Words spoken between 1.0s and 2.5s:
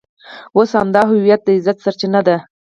هویت د عزت سرچینه ده.